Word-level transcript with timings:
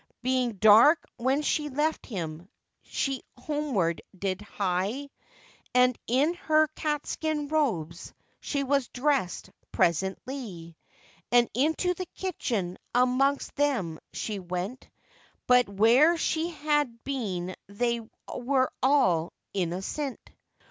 Being 0.23 0.53
dark 0.53 1.05
when 1.17 1.43
she 1.43 1.69
left 1.69 2.07
him, 2.07 2.49
she 2.81 3.21
homeward 3.37 4.01
did 4.17 4.41
hie, 4.41 5.09
And 5.75 5.95
in 6.07 6.33
her 6.33 6.65
catskin 6.69 7.49
robes 7.49 8.11
she 8.39 8.63
was 8.63 8.87
dressed 8.87 9.51
presently, 9.71 10.75
And 11.31 11.47
into 11.53 11.93
the 11.93 12.07
kitchen 12.15 12.79
amongst 12.95 13.53
them 13.55 13.99
she 14.11 14.39
went, 14.39 14.89
But 15.45 15.69
where 15.69 16.17
she 16.17 16.49
had 16.49 17.03
been 17.03 17.55
they 17.67 17.99
were 18.35 18.71
all 18.81 19.33
innocent. 19.53 20.19